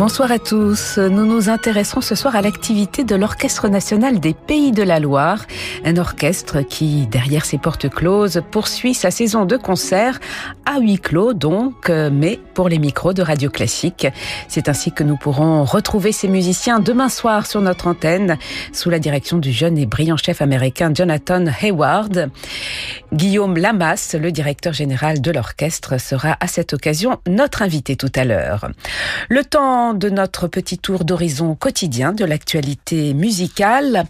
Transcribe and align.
Bonsoir 0.00 0.32
à 0.32 0.38
tous. 0.38 0.96
Nous 0.96 1.26
nous 1.26 1.50
intéresserons 1.50 2.00
ce 2.00 2.14
soir 2.14 2.34
à 2.34 2.40
l'activité 2.40 3.04
de 3.04 3.14
l'Orchestre 3.14 3.68
national 3.68 4.18
des 4.18 4.32
Pays 4.32 4.72
de 4.72 4.82
la 4.82 4.98
Loire, 4.98 5.44
un 5.84 5.98
orchestre 5.98 6.62
qui, 6.62 7.06
derrière 7.06 7.44
ses 7.44 7.58
portes 7.58 7.90
closes, 7.90 8.40
poursuit 8.50 8.94
sa 8.94 9.10
saison 9.10 9.44
de 9.44 9.58
concerts 9.58 10.18
à 10.64 10.78
huis 10.78 10.98
clos 10.98 11.34
donc, 11.34 11.90
mais 11.90 12.40
pour 12.54 12.70
les 12.70 12.78
micros 12.78 13.12
de 13.12 13.20
Radio 13.20 13.50
Classique. 13.50 14.06
C'est 14.48 14.70
ainsi 14.70 14.90
que 14.90 15.04
nous 15.04 15.18
pourrons 15.18 15.64
retrouver 15.64 16.12
ces 16.12 16.28
musiciens 16.28 16.80
demain 16.80 17.10
soir 17.10 17.44
sur 17.44 17.60
notre 17.60 17.86
antenne, 17.86 18.38
sous 18.72 18.88
la 18.88 19.00
direction 19.00 19.36
du 19.36 19.52
jeune 19.52 19.76
et 19.76 19.84
brillant 19.84 20.16
chef 20.16 20.40
américain 20.40 20.92
Jonathan 20.94 21.44
Hayward. 21.60 22.30
Guillaume 23.12 23.58
Lamas, 23.58 24.16
le 24.18 24.32
directeur 24.32 24.72
général 24.72 25.20
de 25.20 25.30
l'orchestre, 25.30 26.00
sera 26.00 26.38
à 26.40 26.46
cette 26.46 26.72
occasion 26.72 27.18
notre 27.28 27.60
invité 27.60 27.96
tout 27.96 28.12
à 28.14 28.24
l'heure. 28.24 28.70
Le 29.28 29.44
temps 29.44 29.89
de 29.94 30.10
notre 30.10 30.48
petit 30.48 30.78
tour 30.78 31.04
d'horizon 31.04 31.54
quotidien 31.54 32.12
de 32.12 32.24
l'actualité 32.24 33.14
musicale. 33.14 34.04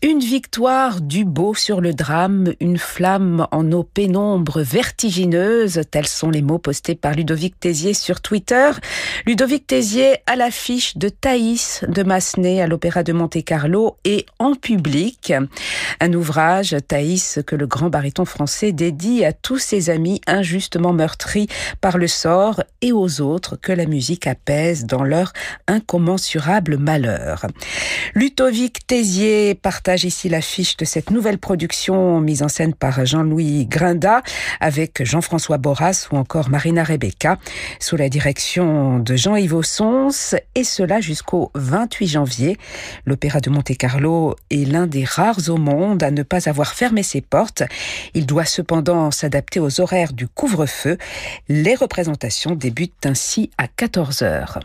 Une 0.00 0.20
victoire 0.20 1.00
du 1.00 1.24
beau 1.24 1.54
sur 1.54 1.80
le 1.80 1.92
drame, 1.92 2.52
une 2.60 2.78
flamme 2.78 3.48
en 3.50 3.72
eau 3.72 3.82
pénombre 3.82 4.60
vertigineuse, 4.60 5.80
tels 5.90 6.06
sont 6.06 6.30
les 6.30 6.40
mots 6.40 6.60
postés 6.60 6.94
par 6.94 7.14
Ludovic 7.14 7.58
Tézier 7.58 7.94
sur 7.94 8.20
Twitter. 8.20 8.70
Ludovic 9.26 9.66
Tézier 9.66 10.18
à 10.28 10.36
l'affiche 10.36 10.96
de 10.96 11.08
Thaïs 11.08 11.84
de 11.88 12.04
Massenet 12.04 12.60
à 12.60 12.68
l'Opéra 12.68 13.02
de 13.02 13.12
Monte-Carlo 13.12 13.96
et 14.04 14.24
en 14.38 14.54
public. 14.54 15.32
Un 15.98 16.12
ouvrage, 16.12 16.76
Thaïs, 16.86 17.40
que 17.44 17.56
le 17.56 17.66
grand 17.66 17.90
baryton 17.90 18.24
français 18.24 18.70
dédie 18.70 19.24
à 19.24 19.32
tous 19.32 19.58
ses 19.58 19.90
amis 19.90 20.20
injustement 20.28 20.92
meurtris 20.92 21.48
par 21.80 21.98
le 21.98 22.06
sort 22.06 22.62
et 22.82 22.92
aux 22.92 23.20
autres 23.20 23.56
que 23.56 23.72
la 23.72 23.86
musique 23.86 24.28
apaise 24.28 24.84
dans 24.86 25.02
leur 25.02 25.32
incommensurable 25.66 26.76
malheur. 26.76 27.46
Ludovic 28.14 28.86
Tézier 28.86 29.56
ici 29.94 30.28
l'affiche 30.28 30.76
de 30.76 30.84
cette 30.84 31.10
nouvelle 31.10 31.38
production 31.38 32.20
mise 32.20 32.42
en 32.42 32.48
scène 32.48 32.74
par 32.74 33.06
Jean-Louis 33.06 33.66
Grinda 33.66 34.22
avec 34.60 35.04
Jean-François 35.04 35.58
Boras 35.58 36.08
ou 36.12 36.16
encore 36.16 36.50
Marina 36.50 36.84
Rebecca 36.84 37.38
sous 37.80 37.96
la 37.96 38.08
direction 38.08 38.98
de 38.98 39.16
Jean-Yves 39.16 39.62
Sons 39.62 40.36
et 40.54 40.64
cela 40.64 41.00
jusqu'au 41.00 41.50
28 41.54 42.06
janvier. 42.06 42.58
L'Opéra 43.06 43.40
de 43.40 43.50
Monte-Carlo 43.50 44.36
est 44.50 44.70
l'un 44.70 44.86
des 44.86 45.04
rares 45.04 45.48
au 45.48 45.56
monde 45.56 46.02
à 46.02 46.10
ne 46.10 46.22
pas 46.22 46.48
avoir 46.48 46.74
fermé 46.74 47.02
ses 47.02 47.20
portes. 47.20 47.62
Il 48.14 48.26
doit 48.26 48.44
cependant 48.44 49.10
s'adapter 49.10 49.60
aux 49.60 49.80
horaires 49.80 50.12
du 50.12 50.28
couvre-feu. 50.28 50.98
Les 51.48 51.74
représentations 51.74 52.54
débutent 52.54 53.06
ainsi 53.06 53.50
à 53.58 53.68
14 53.68 54.22
heures. 54.22 54.60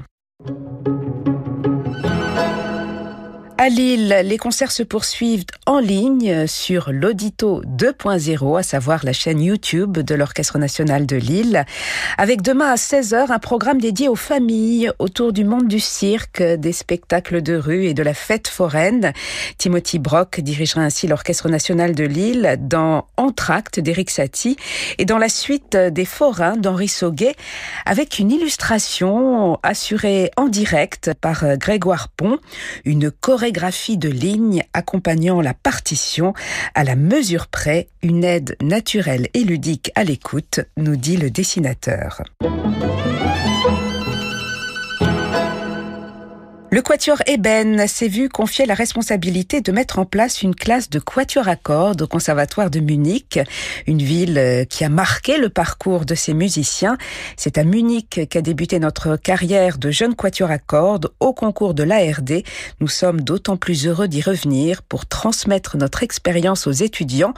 À 3.59 3.69
Lille, 3.69 4.21
les 4.25 4.37
concerts 4.39 4.71
se 4.71 4.81
poursuivent 4.81 5.45
en 5.67 5.79
ligne 5.79 6.47
sur 6.47 6.91
l'Audito 6.91 7.61
2.0, 7.65 8.59
à 8.59 8.63
savoir 8.63 9.05
la 9.05 9.13
chaîne 9.13 9.39
YouTube 9.39 9.99
de 9.99 10.15
l'Orchestre 10.15 10.57
national 10.57 11.05
de 11.05 11.15
Lille, 11.15 11.63
avec 12.17 12.41
demain 12.41 12.71
à 12.71 12.75
16h 12.75 13.31
un 13.31 13.39
programme 13.39 13.79
dédié 13.79 14.09
aux 14.09 14.15
familles 14.15 14.91
autour 14.97 15.33
du 15.33 15.45
monde 15.45 15.67
du 15.67 15.79
cirque, 15.79 16.41
des 16.41 16.73
spectacles 16.73 17.43
de 17.43 17.55
rue 17.55 17.85
et 17.85 17.93
de 17.93 18.01
la 18.01 18.15
fête 18.15 18.47
foraine. 18.47 19.13
Timothy 19.59 19.99
Brock 19.99 20.39
dirigera 20.39 20.81
ainsi 20.81 21.07
l'Orchestre 21.07 21.47
national 21.47 21.93
de 21.93 22.05
Lille 22.05 22.57
dans 22.59 23.05
Entracte 23.17 23.79
d'Éric 23.79 24.09
Satie 24.09 24.57
et 24.97 25.05
dans 25.05 25.19
la 25.19 25.29
suite 25.29 25.77
des 25.77 26.05
forains 26.05 26.57
d'Henri 26.57 26.87
Sauguet, 26.87 27.35
avec 27.85 28.17
une 28.17 28.31
illustration 28.31 29.59
assurée 29.61 30.31
en 30.37 30.47
direct 30.47 31.11
par 31.21 31.55
Grégoire 31.57 32.09
Pont, 32.09 32.39
une 32.83 33.11
chorégraphie 33.43 33.97
de 33.97 34.07
lignes 34.07 34.63
accompagnant 34.71 35.41
la 35.41 35.53
partition 35.53 36.33
à 36.75 36.85
la 36.85 36.95
mesure 36.95 37.47
près, 37.47 37.89
une 38.01 38.23
aide 38.23 38.55
naturelle 38.61 39.27
et 39.33 39.43
ludique 39.43 39.91
à 39.95 40.05
l'écoute, 40.05 40.61
nous 40.77 40.95
dit 40.95 41.17
le 41.17 41.29
dessinateur. 41.29 42.21
Le 46.73 46.81
Quatuor 46.81 47.21
Eben 47.27 47.87
s'est 47.87 48.07
vu 48.07 48.29
confier 48.29 48.65
la 48.65 48.73
responsabilité 48.73 49.61
de 49.61 49.71
mettre 49.71 49.99
en 49.99 50.05
place 50.05 50.41
une 50.41 50.55
classe 50.55 50.89
de 50.89 50.97
quatuor 50.97 51.47
à 51.47 51.55
cordes 51.55 52.01
au 52.01 52.07
Conservatoire 52.07 52.71
de 52.71 52.79
Munich, 52.79 53.39
une 53.85 54.01
ville 54.01 54.39
euh, 54.39 54.65
qui 54.65 54.83
a 54.83 54.89
marqué 54.89 55.37
le 55.37 55.49
parcours 55.49 56.03
de 56.03 56.15
ses 56.15 56.33
musiciens. 56.33 56.97
C'est 57.37 57.59
à 57.59 57.63
Munich 57.63 58.21
qu'a 58.27 58.41
débuté 58.41 58.79
notre 58.79 59.17
carrière 59.17 59.77
de 59.77 59.91
jeune 59.91 60.15
quatuor 60.15 60.49
à 60.49 60.57
cordes 60.57 61.11
au 61.19 61.31
concours 61.31 61.75
de 61.75 61.83
l'ARD. 61.83 62.41
Nous 62.79 62.87
sommes 62.87 63.21
d'autant 63.21 63.55
plus 63.55 63.85
heureux 63.85 64.07
d'y 64.07 64.23
revenir 64.23 64.81
pour 64.81 65.05
transmettre 65.05 65.77
notre 65.77 66.01
expérience 66.01 66.65
aux 66.65 66.71
étudiants. 66.71 67.35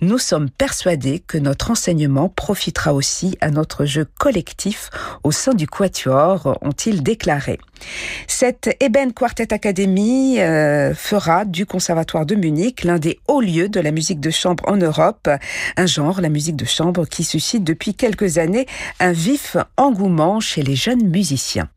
Nous 0.00 0.18
sommes 0.18 0.48
persuadés 0.48 1.18
que 1.26 1.38
notre 1.38 1.72
enseignement 1.72 2.28
profitera 2.28 2.94
aussi 2.94 3.36
à 3.40 3.50
notre 3.50 3.84
jeu 3.84 4.06
collectif 4.16 4.90
au 5.24 5.32
sein 5.32 5.54
du 5.54 5.66
quatuor, 5.66 6.56
ont-ils 6.62 7.02
déclaré. 7.02 7.58
Cette 8.26 8.76
Eben 8.80 9.12
Quartet 9.12 9.52
Academy 9.52 10.40
euh, 10.40 10.94
fera 10.94 11.44
du 11.44 11.66
Conservatoire 11.66 12.26
de 12.26 12.34
Munich 12.34 12.84
l'un 12.84 12.98
des 12.98 13.18
hauts 13.28 13.40
lieux 13.40 13.68
de 13.68 13.80
la 13.80 13.90
musique 13.90 14.20
de 14.20 14.30
chambre 14.30 14.64
en 14.66 14.76
Europe, 14.76 15.28
un 15.76 15.86
genre, 15.86 16.20
la 16.20 16.28
musique 16.28 16.56
de 16.56 16.64
chambre, 16.64 17.06
qui 17.06 17.24
suscite 17.24 17.64
depuis 17.64 17.94
quelques 17.94 18.38
années 18.38 18.66
un 19.00 19.12
vif 19.12 19.56
engouement 19.76 20.40
chez 20.40 20.62
les 20.62 20.76
jeunes 20.76 21.08
musiciens. 21.08 21.68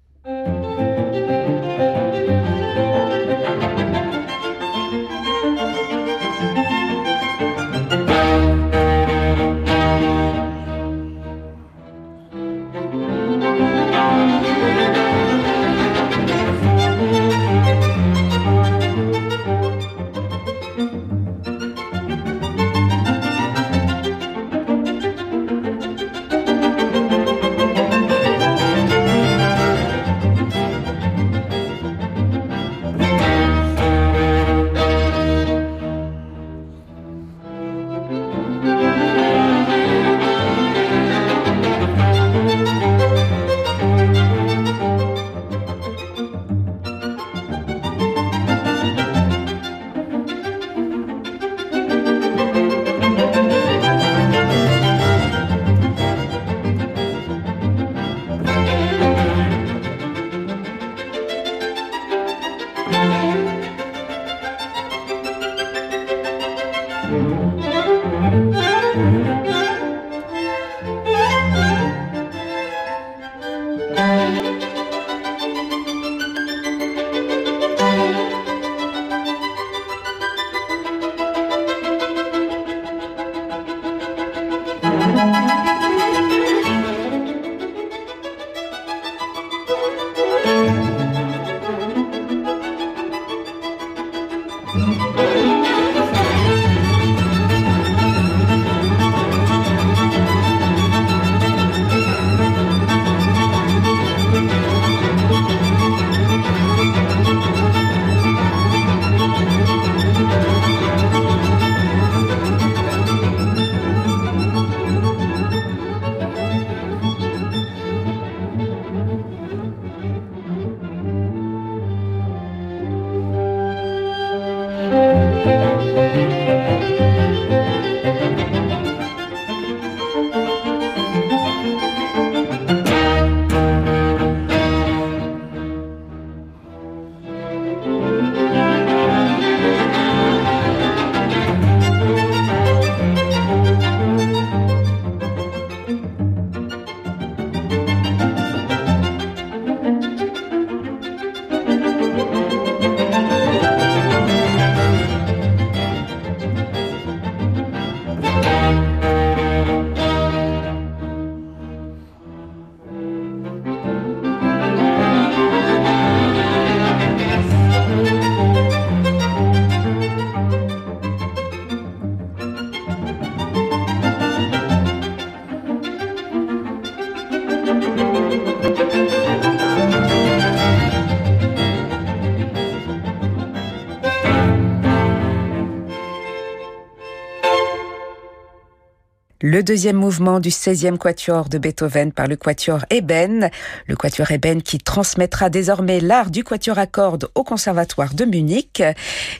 Le 189.51 189.63
deuxième 189.63 189.95
mouvement 189.95 190.39
du 190.39 190.49
16e 190.49 190.99
quatuor 190.99 191.49
de 191.49 191.57
Beethoven 191.57 192.11
par 192.11 192.27
le 192.27 192.35
quatuor 192.35 192.85
Eben. 192.91 193.49
Le 193.87 193.95
quatuor 193.95 194.29
Eben 194.29 194.61
qui 194.61 194.77
transmettra 194.77 195.49
désormais 195.49 195.99
l'art 195.99 196.29
du 196.29 196.43
quatuor 196.43 196.77
à 196.77 196.85
cordes 196.85 197.31
au 197.33 197.43
Conservatoire 197.43 198.13
de 198.13 198.25
Munich. 198.25 198.83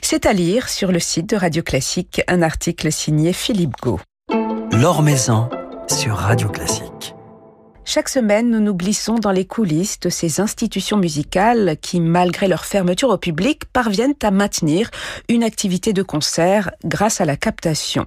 C'est 0.02 0.26
à 0.26 0.32
lire 0.32 0.68
sur 0.68 0.90
le 0.90 0.98
site 0.98 1.30
de 1.30 1.36
Radio 1.36 1.62
Classique, 1.62 2.22
un 2.26 2.42
article 2.42 2.90
signé 2.90 3.32
Philippe 3.32 3.76
Gau. 3.80 4.00
L'Or 4.72 5.02
Maison 5.02 5.48
sur 5.86 6.16
Radio 6.16 6.48
Classique. 6.48 7.14
Chaque 7.84 8.08
semaine, 8.08 8.50
nous 8.50 8.60
nous 8.60 8.74
glissons 8.74 9.16
dans 9.16 9.32
les 9.32 9.46
coulisses 9.46 9.98
de 10.00 10.10
ces 10.10 10.40
institutions 10.40 10.96
musicales 10.96 11.76
qui, 11.80 11.98
malgré 11.98 12.46
leur 12.46 12.64
fermeture 12.64 13.08
au 13.08 13.18
public, 13.18 13.64
parviennent 13.72 14.14
à 14.22 14.30
maintenir 14.30 14.90
une 15.28 15.42
activité 15.42 15.92
de 15.92 16.02
concert 16.02 16.70
grâce 16.84 17.20
à 17.20 17.24
la 17.24 17.36
captation. 17.36 18.06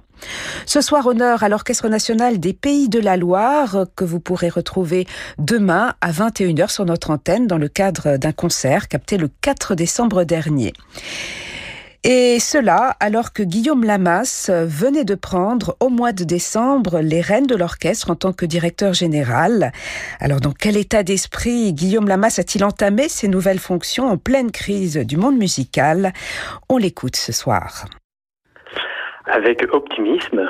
Ce 0.64 0.80
soir, 0.80 1.06
honneur 1.06 1.42
à 1.42 1.48
l'Orchestre 1.48 1.88
national 1.88 2.40
des 2.40 2.54
Pays 2.54 2.88
de 2.88 3.00
la 3.00 3.16
Loire 3.16 3.86
que 3.94 4.04
vous 4.04 4.20
pourrez 4.20 4.48
retrouver 4.48 5.06
demain 5.38 5.94
à 6.00 6.12
21h 6.12 6.70
sur 6.70 6.86
notre 6.86 7.10
antenne 7.10 7.46
dans 7.46 7.58
le 7.58 7.68
cadre 7.68 8.16
d'un 8.16 8.32
concert 8.32 8.88
capté 8.88 9.18
le 9.18 9.28
4 9.28 9.74
décembre 9.74 10.24
dernier. 10.24 10.72
Et 12.06 12.38
cela 12.38 12.94
alors 13.00 13.32
que 13.32 13.42
Guillaume 13.42 13.82
Lamas 13.82 14.50
venait 14.50 15.06
de 15.06 15.14
prendre 15.14 15.74
au 15.80 15.88
mois 15.88 16.12
de 16.12 16.24
décembre 16.24 17.00
les 17.00 17.22
rênes 17.22 17.46
de 17.46 17.56
l'orchestre 17.56 18.10
en 18.10 18.14
tant 18.14 18.34
que 18.34 18.44
directeur 18.44 18.92
général. 18.92 19.72
Alors 20.20 20.40
dans 20.40 20.52
quel 20.52 20.76
état 20.76 21.02
d'esprit 21.02 21.72
Guillaume 21.72 22.06
Lamas 22.06 22.38
a-t-il 22.38 22.62
entamé 22.62 23.08
ses 23.08 23.26
nouvelles 23.26 23.58
fonctions 23.58 24.06
en 24.06 24.18
pleine 24.18 24.52
crise 24.52 24.98
du 24.98 25.16
monde 25.16 25.38
musical? 25.38 26.12
On 26.68 26.76
l'écoute 26.76 27.16
ce 27.16 27.32
soir. 27.32 27.86
Avec 29.24 29.62
optimisme, 29.72 30.46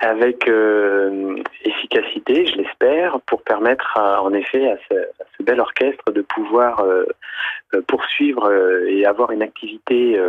avec 0.00 0.48
euh, 0.48 1.36
efficacité, 1.64 2.46
je 2.46 2.56
l'espère, 2.56 3.20
pour 3.22 3.42
permettre 3.42 3.98
en 3.98 4.32
effet 4.32 4.70
à 4.70 4.76
ce, 4.88 5.42
bel 5.42 5.60
orchestre 5.60 6.12
de 6.12 6.20
pouvoir 6.22 6.80
euh, 6.80 7.04
euh, 7.74 7.82
poursuivre 7.86 8.52
et 8.86 9.06
avoir 9.06 9.30
une 9.30 9.42
activité 9.42 10.20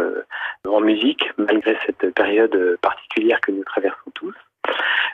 en 0.68 0.80
musique 0.80 1.30
malgré 1.38 1.78
cette 1.86 2.14
période 2.14 2.78
particulière 2.82 3.42
que 3.42 3.52
nous 3.52 3.64
traversons 3.64 4.12
tous. 4.14 4.34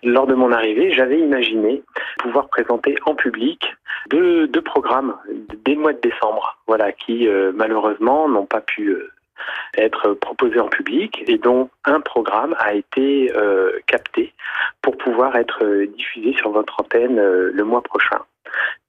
Lors 0.03 0.27
de 0.27 0.35
mon 0.35 0.51
arrivée, 0.51 0.93
j'avais 0.93 1.19
imaginé 1.19 1.81
pouvoir 2.19 2.49
présenter 2.49 2.95
en 3.05 3.15
public 3.15 3.75
deux, 4.09 4.47
deux 4.47 4.61
programmes 4.61 5.15
des 5.65 5.75
mois 5.75 5.93
de 5.93 6.01
décembre, 6.01 6.57
voilà, 6.67 6.91
qui 6.91 7.27
malheureusement 7.53 8.27
n'ont 8.27 8.45
pas 8.45 8.61
pu 8.61 8.95
être 9.77 10.13
proposé 10.13 10.59
en 10.59 10.67
public 10.67 11.23
et 11.27 11.37
dont 11.37 11.69
un 11.85 12.01
programme 12.01 12.55
a 12.59 12.73
été 12.73 13.31
euh, 13.35 13.79
capté 13.87 14.33
pour 14.81 14.97
pouvoir 14.97 15.35
être 15.35 15.85
diffusé 15.97 16.33
sur 16.33 16.51
votre 16.51 16.79
antenne 16.79 17.19
euh, 17.19 17.51
le 17.53 17.63
mois 17.63 17.81
prochain. 17.81 18.19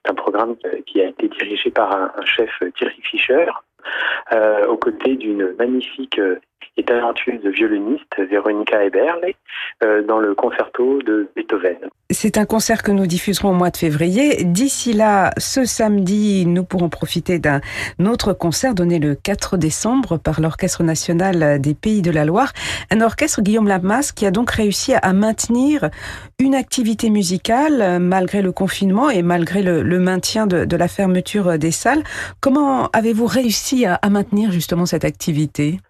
C'est 0.05 0.13
un 0.13 0.15
programme 0.15 0.57
qui 0.87 1.01
a 1.01 1.09
été 1.09 1.29
dirigé 1.29 1.71
par 1.71 1.93
un, 1.93 2.13
chef 2.25 2.51
Thierry 2.77 3.01
Fischer, 3.03 3.47
euh, 4.33 4.67
aux 4.67 4.77
côtés 4.77 5.17
d'une 5.17 5.55
magnifique 5.59 6.21
et 6.77 6.85
talentueuse 6.85 7.45
violoniste, 7.47 8.17
Veronica 8.31 8.85
Eberle, 8.85 9.33
euh, 9.83 10.03
dans 10.03 10.19
le 10.19 10.35
concerto 10.35 11.01
de 11.03 11.29
Beethoven. 11.35 11.77
C'est 12.11 12.39
un 12.39 12.45
concert 12.45 12.83
que 12.83 12.93
nous 12.93 13.07
diffuserons 13.07 13.51
au 13.51 13.55
mois 13.55 13.71
de 13.71 13.77
février. 13.77 14.45
D'ici 14.45 14.93
là, 14.93 15.31
ce 15.39 15.65
samedi, 15.65 16.45
nous 16.47 16.65
pourrons 16.65 16.89
profiter 16.89 17.39
d'un 17.39 17.61
autre 18.05 18.33
concert 18.33 18.75
donné 18.75 18.99
le 18.99 19.15
4 19.15 19.57
décembre 19.57 20.19
par 20.19 20.41
l'Orchestre 20.41 20.83
national 20.83 21.61
des 21.61 21.75
Pays 21.75 22.03
de 22.03 22.11
la 22.11 22.25
Loire. 22.25 22.53
Un 22.91 23.01
orchestre, 23.01 23.41
Guillaume 23.41 23.69
Lamas, 23.69 24.13
qui 24.15 24.27
a 24.27 24.31
donc 24.31 24.51
réussi 24.51 24.95
à 24.95 25.13
maintenir 25.13 25.89
une 26.39 26.55
activité 26.55 27.11
musicale 27.11 27.99
malgré 28.01 28.43
le 28.43 28.53
confinement 28.53 29.09
et 29.11 29.23
malgré 29.23 29.63
le, 29.63 29.99
maintien 29.99 30.47
de, 30.47 30.77
la 30.77 30.89
fermeture 30.89 31.59
des 31.59 31.71
salles. 31.71 32.03
Comment 32.41 32.89
avez-vous 32.93 33.27
réussi 33.27 33.87
à 33.87 33.99
maintenir 34.11 34.53
justement 34.53 34.87
cette 34.87 35.05
activité? 35.05 35.81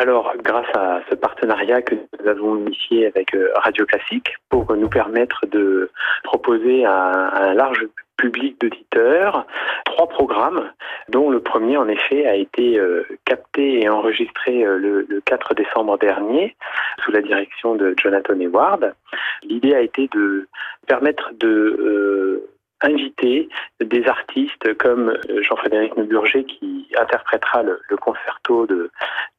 Alors, 0.00 0.32
grâce 0.42 0.74
à 0.74 1.02
ce 1.10 1.14
partenariat 1.14 1.82
que 1.82 1.94
nous 1.94 2.26
avons 2.26 2.56
initié 2.56 3.06
avec 3.06 3.34
euh, 3.34 3.50
Radio 3.56 3.84
Classique 3.84 4.34
pour 4.48 4.74
nous 4.74 4.88
permettre 4.88 5.44
de 5.44 5.90
proposer 6.24 6.86
à 6.86 7.50
un 7.50 7.52
large 7.52 7.86
public 8.16 8.58
d'auditeurs 8.62 9.46
trois 9.84 10.08
programmes, 10.08 10.72
dont 11.10 11.28
le 11.28 11.40
premier 11.40 11.76
en 11.76 11.86
effet 11.86 12.26
a 12.26 12.34
été 12.34 12.78
euh, 12.78 13.06
capté 13.26 13.82
et 13.82 13.90
enregistré 13.90 14.64
euh, 14.64 14.78
le, 14.78 15.20
4 15.26 15.54
décembre 15.54 15.98
dernier 15.98 16.56
sous 17.04 17.12
la 17.12 17.20
direction 17.20 17.74
de 17.74 17.94
Jonathan 18.02 18.40
Eward. 18.40 18.94
L'idée 19.42 19.74
a 19.74 19.80
été 19.80 20.08
de 20.14 20.48
permettre 20.86 21.30
de 21.38 22.48
inviter 22.82 23.48
des 23.80 24.06
artistes 24.06 24.76
comme 24.78 25.10
euh, 25.10 25.42
Jean-Frédéric 25.42 25.96
Neuburger 25.96 26.44
qui 26.44 26.88
interprétera 26.98 27.62
le, 27.62 27.78
concerto 28.00 28.66
de, 28.66 28.90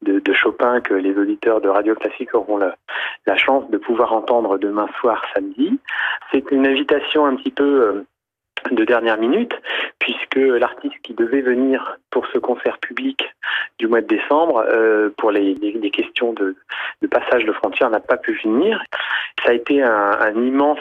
de, 0.02 0.32
Chopin 0.32 0.80
que 0.80 0.94
les 0.94 1.16
auditeurs 1.16 1.60
de 1.60 1.68
Radio 1.68 1.94
Classique 1.94 2.34
auront 2.34 2.56
la, 2.56 2.76
la 3.26 3.36
chance 3.36 3.68
de 3.70 3.78
pouvoir 3.78 4.12
entendre 4.12 4.58
demain 4.58 4.88
soir 5.00 5.22
samedi. 5.34 5.78
C'est 6.30 6.50
une 6.50 6.66
invitation 6.66 7.26
un 7.26 7.36
petit 7.36 7.50
peu 7.50 7.82
euh, 7.82 8.06
de 8.70 8.84
dernière 8.84 9.18
minute, 9.18 9.54
puisque 9.98 10.36
l'artiste 10.36 11.00
qui 11.02 11.14
devait 11.14 11.40
venir 11.40 11.98
pour 12.10 12.26
ce 12.28 12.38
concert 12.38 12.78
public 12.78 13.22
du 13.78 13.86
mois 13.86 14.00
de 14.00 14.06
décembre, 14.06 14.64
euh, 14.68 15.10
pour 15.18 15.30
les, 15.30 15.54
questions 15.90 16.32
de, 16.32 16.56
passage 17.10 17.44
de 17.44 17.52
frontières, 17.52 17.90
n'a 17.90 18.00
pas 18.00 18.16
pu 18.16 18.38
venir. 18.44 18.82
Ça 19.44 19.50
a 19.50 19.54
été 19.54 19.82
un, 19.82 20.34
immense 20.34 20.78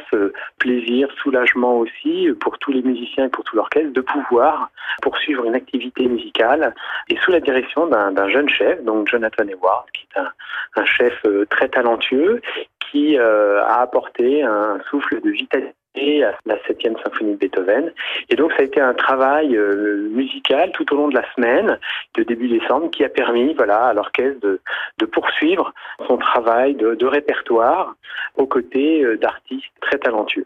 plaisir, 0.59 1.09
soulagement 1.21 1.77
aussi 1.77 2.29
pour 2.39 2.57
tous 2.59 2.71
les 2.71 2.83
musiciens 2.83 3.25
et 3.25 3.29
pour 3.29 3.43
tout 3.43 3.55
l'orchestre 3.55 3.91
de 3.91 4.01
pouvoir 4.01 4.69
poursuivre 5.01 5.45
une 5.45 5.55
activité 5.55 6.05
musicale 6.07 6.73
et 7.09 7.17
sous 7.17 7.31
la 7.31 7.39
direction 7.39 7.87
d'un 7.87 8.29
jeune 8.29 8.49
chef, 8.49 8.83
donc 8.83 9.07
Jonathan 9.07 9.47
Ewart, 9.47 9.85
qui 9.93 10.07
est 10.15 10.19
un, 10.19 10.85
chef 10.85 11.13
euh, 11.25 11.45
très 11.49 11.69
talentueux, 11.69 12.41
qui 12.79 13.17
euh, 13.17 13.63
a 13.63 13.81
apporté 13.81 14.43
un 14.43 14.79
souffle 14.89 15.21
de 15.21 15.29
vitalité 15.29 15.73
à 15.95 16.33
la 16.45 16.57
septième 16.67 16.95
symphonie 17.03 17.33
de 17.33 17.37
Beethoven. 17.37 17.91
Et 18.29 18.35
donc 18.35 18.51
ça 18.53 18.59
a 18.59 18.63
été 18.63 18.79
un 18.79 18.93
travail 18.93 19.55
euh, 19.55 20.07
musical 20.09 20.71
tout 20.71 20.91
au 20.93 20.97
long 20.97 21.07
de 21.09 21.15
la 21.15 21.25
semaine, 21.35 21.79
de 22.15 22.23
début 22.23 22.47
décembre, 22.47 22.89
qui 22.91 23.03
a 23.03 23.09
permis 23.09 23.53
voilà, 23.53 23.87
à 23.87 23.93
l'orchestre 23.93 24.39
de, 24.41 25.05
poursuivre 25.05 25.73
son 26.07 26.17
travail 26.17 26.75
de, 26.75 26.95
de 26.95 27.05
répertoire 27.05 27.95
aux 28.37 28.47
côtés 28.47 29.03
euh, 29.03 29.17
d'artistes 29.17 29.71
très 29.81 29.97
talentueux. 29.97 30.45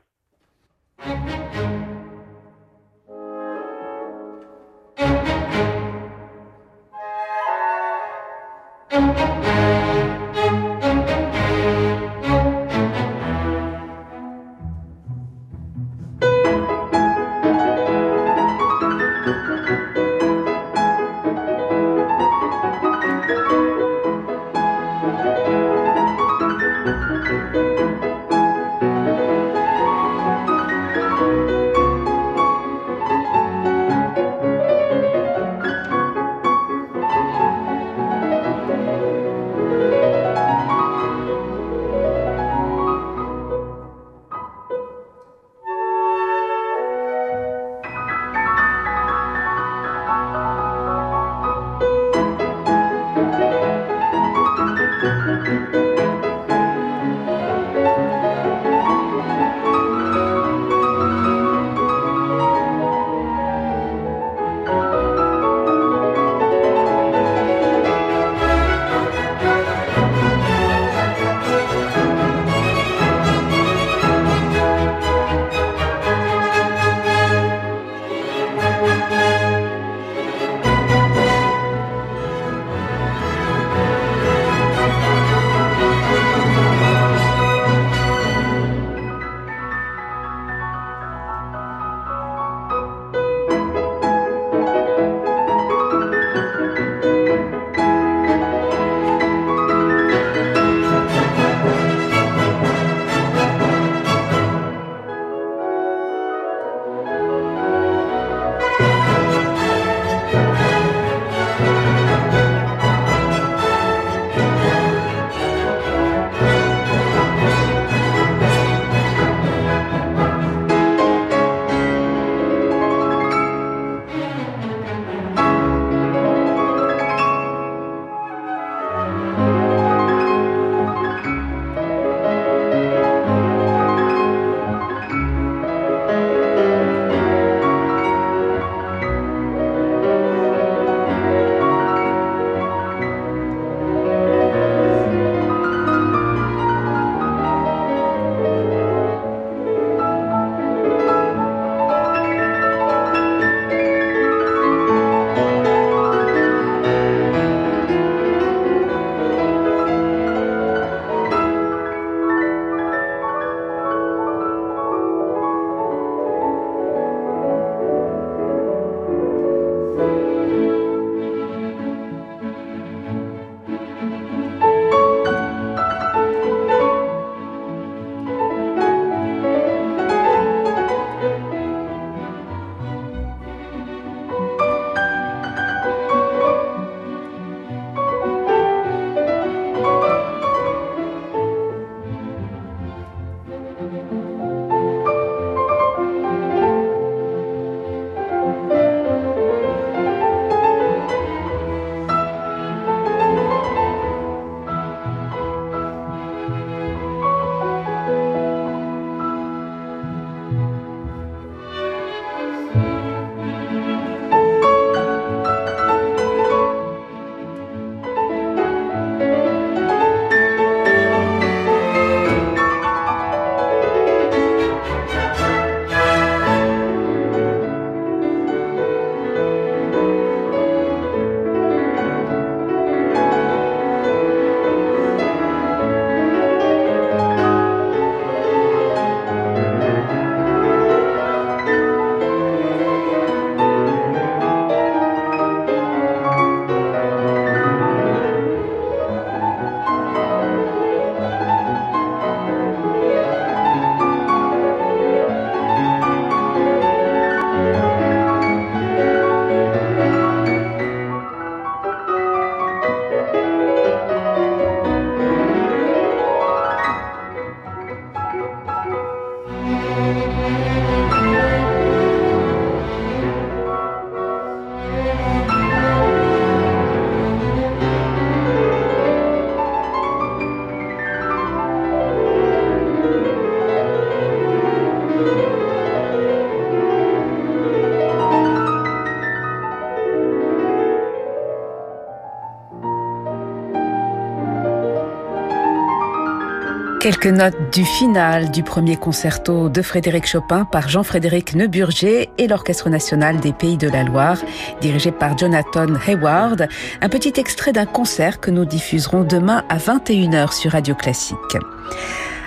Quelques 297.06 297.28
notes 297.28 297.72
du 297.72 297.86
final 297.86 298.50
du 298.50 298.64
premier 298.64 298.96
concerto 298.96 299.70
de 299.70 299.84
Frédéric 299.84 300.26
Chopin 300.26 300.66
par 300.66 300.90
Jean-Frédéric 300.90 301.54
Neuburger 301.54 302.32
et 302.40 302.48
l'Orchestre 302.48 302.90
national 302.90 303.40
des 303.40 303.54
Pays 303.54 303.78
de 303.78 303.88
la 303.88 304.02
Loire, 304.02 304.40
dirigé 304.82 305.12
par 305.12 305.38
Jonathan 305.38 305.86
Hayward. 306.08 306.68
Un 307.04 307.10
petit 307.10 307.34
extrait 307.38 307.74
d'un 307.74 307.86
concert 307.86 308.40
que 308.40 308.50
nous 308.50 308.66
diffuserons 308.66 309.22
demain 309.22 309.64
à 309.70 309.78
21h 309.78 310.52
sur 310.52 310.72
Radio 310.72 310.96
Classique. 310.96 311.38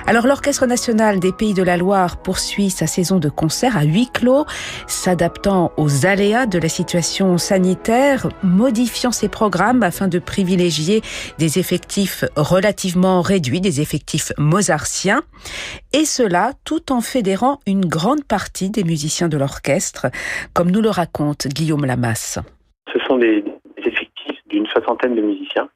Alors 0.08 0.26
l'Orchestre 0.26 0.64
national 0.64 1.20
des 1.20 1.32
Pays 1.32 1.52
de 1.52 1.62
la 1.62 1.76
Loire 1.76 2.16
poursuit 2.22 2.70
sa 2.70 2.86
saison 2.86 3.18
de 3.18 3.28
concerts 3.28 3.76
à 3.76 3.82
huis 3.82 4.08
clos, 4.10 4.46
s'adaptant 4.86 5.70
aux 5.76 6.06
aléas 6.06 6.46
de 6.46 6.58
la 6.58 6.70
situation 6.70 7.36
sanitaire, 7.36 8.26
modifiant 8.42 9.12
ses 9.12 9.28
programmes 9.28 9.82
afin 9.82 10.08
de 10.08 10.18
privilégier 10.18 11.02
des 11.36 11.58
effectifs 11.58 12.24
relativement 12.36 13.20
réduits, 13.20 13.60
des 13.60 13.82
effectifs 13.82 14.32
mozartiens, 14.38 15.20
et 15.92 16.06
cela 16.06 16.52
tout 16.64 16.90
en 16.90 17.02
fédérant 17.02 17.60
une 17.66 17.84
grande 17.84 18.24
partie 18.24 18.70
des 18.70 18.84
musiciens 18.84 19.28
de 19.28 19.36
l'orchestre, 19.36 20.06
comme 20.54 20.70
nous 20.70 20.80
le 20.80 20.88
raconte 20.88 21.48
Guillaume 21.48 21.84
Lamasse. 21.84 22.38
Ce 22.90 22.98
sont 23.06 23.18
des 23.18 23.44
effectifs 23.76 24.40
d'une 24.48 24.66
soixantaine 24.68 25.14
de 25.14 25.20
musiciens 25.20 25.68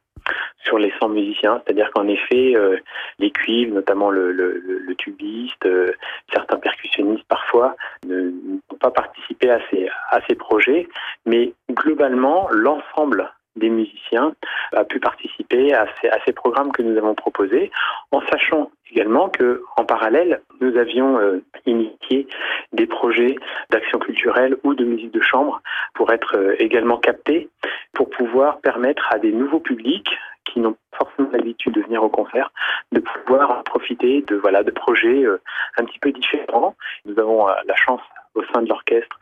sur 0.64 0.78
les 0.78 0.92
100 1.00 1.08
musiciens. 1.10 1.60
C'est-à-dire 1.64 1.90
qu'en 1.92 2.08
effet, 2.08 2.54
euh, 2.56 2.76
les 3.18 3.30
cuivres, 3.30 3.74
notamment 3.74 4.10
le, 4.10 4.32
le, 4.32 4.94
tubiste, 4.96 5.66
euh, 5.66 5.92
certains 6.32 6.58
percussionnistes 6.58 7.26
parfois, 7.28 7.76
ne, 8.06 8.30
n'ont 8.30 8.78
pas 8.78 8.90
participé 8.90 9.50
à 9.50 9.58
ces, 9.70 9.88
à 10.10 10.20
ces 10.28 10.34
projets. 10.34 10.88
Mais 11.26 11.52
globalement, 11.70 12.48
l'ensemble 12.50 13.32
des 13.56 13.68
musiciens 13.68 14.34
a 14.72 14.84
pu 14.84 14.98
participer 14.98 15.74
à 15.74 15.86
ces, 16.00 16.08
à 16.08 16.18
ces 16.24 16.32
programmes 16.32 16.72
que 16.72 16.82
nous 16.82 16.96
avons 16.96 17.14
proposés, 17.14 17.70
en 18.10 18.22
sachant 18.30 18.70
également 18.90 19.28
que, 19.28 19.62
en 19.76 19.84
parallèle, 19.84 20.40
nous 20.60 20.76
avions 20.76 21.18
euh, 21.18 21.42
initié 21.66 22.26
des 22.72 22.86
projets 22.86 23.36
d'action 23.70 23.98
culturelle 23.98 24.56
ou 24.64 24.74
de 24.74 24.84
musique 24.84 25.12
de 25.12 25.20
chambre 25.20 25.60
pour 25.94 26.12
être 26.12 26.54
également 26.58 26.96
captés, 26.96 27.48
pour 27.92 28.08
pouvoir 28.10 28.60
permettre 28.60 29.08
à 29.12 29.18
des 29.18 29.32
nouveaux 29.32 29.60
publics 29.60 30.08
qui 30.44 30.60
n'ont 30.60 30.76
forcément 30.96 31.30
l'habitude 31.32 31.74
de 31.74 31.82
venir 31.82 32.02
au 32.02 32.08
concert, 32.08 32.52
de 32.92 33.00
pouvoir 33.00 33.62
profiter 33.64 34.22
de 34.22 34.36
voilà 34.36 34.62
de 34.62 34.70
projets 34.70 35.24
euh, 35.24 35.40
un 35.78 35.84
petit 35.84 35.98
peu 35.98 36.12
différents. 36.12 36.74
Nous 37.04 37.18
avons 37.18 37.48
euh, 37.48 37.54
la 37.66 37.76
chance 37.76 38.00
au 38.34 38.42
sein 38.52 38.62
de 38.62 38.68
l'orchestre 38.68 39.18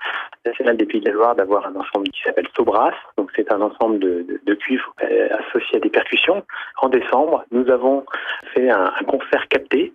national 0.47 0.77
des 0.77 0.87
Pays 0.87 1.01
de 1.01 1.07
la 1.07 1.13
Loire 1.13 1.35
d'avoir 1.35 1.67
un 1.67 1.75
ensemble 1.77 2.09
qui 2.09 2.23
s'appelle 2.23 2.49
Sobras. 2.57 2.95
Donc 3.17 3.31
c'est 3.35 3.53
un 3.53 3.61
ensemble 3.61 3.99
de, 3.99 4.23
de, 4.23 4.41
de 4.45 4.55
cuivres 4.55 4.95
euh, 5.03 5.29
associés 5.39 5.77
à 5.77 5.81
des 5.81 5.91
percussions. 5.91 6.45
En 6.81 6.89
décembre, 6.89 7.45
nous 7.51 7.69
avons 7.71 8.05
fait 8.55 8.71
un, 8.71 8.93
un 8.99 9.05
concert 9.05 9.49
capté 9.49 9.93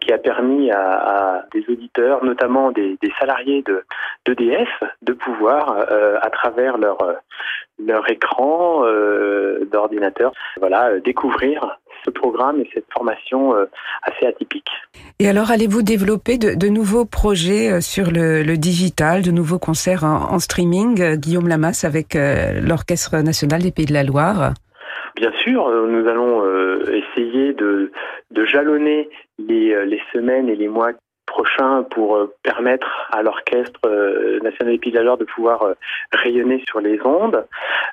qui 0.00 0.12
a 0.12 0.18
permis 0.18 0.70
à, 0.70 1.38
à 1.38 1.42
des 1.52 1.64
auditeurs, 1.68 2.24
notamment 2.24 2.70
des, 2.70 2.96
des 3.02 3.12
salariés 3.18 3.62
de 3.62 3.84
d'EDF, 4.26 4.82
de 5.02 5.12
pouvoir, 5.12 5.86
euh, 5.90 6.18
à 6.20 6.30
travers 6.30 6.78
leur 6.78 6.98
leur 7.78 8.10
écran 8.10 8.82
euh, 8.84 9.64
d'ordinateur, 9.72 10.32
voilà, 10.58 11.00
découvrir 11.00 11.78
ce 12.04 12.10
programme 12.10 12.60
et 12.60 12.70
cette 12.72 12.86
formation 12.92 13.54
euh, 13.54 13.66
assez 14.02 14.26
atypique. 14.26 14.68
Et 15.18 15.28
alors, 15.28 15.50
allez-vous 15.50 15.82
développer 15.82 16.38
de, 16.38 16.54
de, 16.54 16.68
nouveaux 16.68 17.04
projets 17.04 17.70
euh, 17.70 17.80
sur 17.80 18.10
le, 18.10 18.42
le, 18.42 18.56
digital, 18.56 19.22
de 19.22 19.30
nouveaux 19.30 19.58
concerts 19.58 20.04
en, 20.04 20.32
en 20.34 20.38
streaming, 20.38 21.00
euh, 21.00 21.16
Guillaume 21.16 21.48
Lamas 21.48 21.84
avec 21.84 22.14
l'Orchestre 22.14 23.16
national 23.22 23.62
des 23.62 23.72
Pays 23.72 23.86
de 23.86 23.92
la 23.92 24.04
Loire? 24.04 24.54
Bien 25.16 25.32
sûr, 25.42 25.68
nous 25.68 26.08
allons 26.08 26.42
essayer 26.86 27.52
de, 27.52 27.92
de 28.30 28.44
jalonner 28.46 29.08
les, 29.38 29.86
les 29.86 30.00
semaines 30.12 30.48
et 30.48 30.56
les 30.56 30.68
mois 30.68 30.92
prochains 31.26 31.82
pour 31.90 32.18
permettre 32.42 33.08
à 33.12 33.22
l'Orchestre 33.22 33.80
national 34.42 34.74
des 34.74 34.78
Pays 34.78 34.92
de 34.92 34.98
la 34.98 35.04
Loire 35.04 35.18
de 35.18 35.24
pouvoir 35.24 35.74
rayonner 36.12 36.62
sur 36.68 36.80
les 36.80 36.98
ondes. 37.04 37.44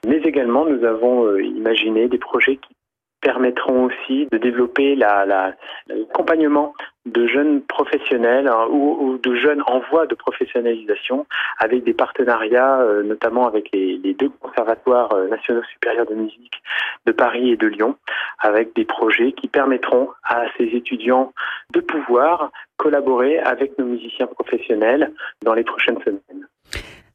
Mais 0.08 0.18
également, 0.18 0.66
nous 0.66 0.86
avons 0.86 1.36
imaginé 1.38 2.08
des 2.08 2.20
projets 2.20 2.58
qui 2.58 2.76
permettront 3.22 3.86
aussi 3.86 4.28
de 4.32 4.38
développer 4.38 4.96
l'accompagnement 4.96 6.74
la, 6.78 7.12
de 7.12 7.28
jeunes 7.28 7.62
professionnels 7.62 8.48
hein, 8.48 8.68
ou, 8.70 9.18
de 9.18 9.36
jeunes 9.36 9.64
en 9.66 9.80
voie 9.90 10.06
de 10.06 10.16
professionnalisation 10.16 11.26
avec 11.60 11.84
des 11.84 11.94
partenariats, 11.94 12.80
euh, 12.80 13.04
notamment 13.04 13.48
avec 13.48 13.70
les, 13.72 13.98
les, 13.98 14.14
deux 14.14 14.30
conservatoires 14.30 15.14
euh, 15.14 15.28
nationaux 15.28 15.64
supérieurs 15.72 16.06
de 16.06 16.16
musique 16.16 16.62
de 17.06 17.12
Paris 17.12 17.52
et 17.52 17.58
de 17.58 17.68
Lyon, 17.68 17.96
avec 18.40 18.76
des 18.76 18.86
projets 18.86 19.32
qui 19.32 19.48
permettront 19.48 20.10
à 20.24 20.44
ces 20.58 20.66
étudiants 20.66 21.34
de 21.74 21.80
pouvoir 21.80 22.52
collaborer 22.78 23.40
avec 23.40 23.78
nos 23.80 23.86
musiciens 23.86 24.28
professionnels 24.28 25.12
dans 25.44 25.54
les 25.54 25.64
prochaines 25.64 26.00
semaines. 26.04 26.48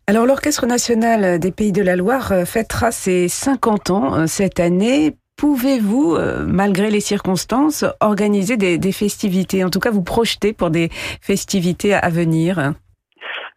Alors 0.09 0.27
l'Orchestre 0.27 0.67
national 0.67 1.39
des 1.39 1.53
Pays 1.53 1.73
de 1.73 1.83
la 1.83 1.95
Loire 1.95 2.33
euh, 2.33 2.45
fêtera 2.45 2.91
ses 2.91 3.29
50 3.29 3.91
ans 3.91 4.27
cette 4.27 4.59
année 4.59 5.17
pouvez-vous, 5.43 6.15
euh, 6.15 6.45
malgré 6.47 6.89
les 6.89 7.01
circonstances, 7.01 7.85
organiser 8.01 8.57
des, 8.57 8.93
festivités, 8.93 9.65
en 9.65 9.71
tout 9.71 9.81
cas 9.81 9.91
vous 9.91 10.05
projeter 10.05 10.53
pour 10.53 10.71
des 10.71 10.89
festivités 11.21 11.95
à 11.95 12.11
venir? 12.11 12.75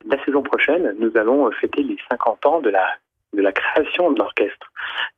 La 0.09 0.17
saison 0.25 0.41
prochaine, 0.41 0.95
nous 0.97 1.11
allons 1.15 1.51
fêter 1.51 1.83
les 1.83 1.97
50 2.09 2.45
ans 2.47 2.59
de 2.59 2.71
la, 2.71 2.87
de 3.33 3.41
la 3.43 3.51
création 3.51 4.11
de 4.11 4.17
l'orchestre. 4.17 4.71